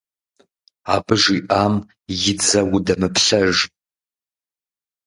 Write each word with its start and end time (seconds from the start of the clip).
Абы 0.95 1.15
жиӀам 1.21 1.73
и 2.29 2.33
дзэ 2.37 2.61
удэмыплъэж. 2.75 3.57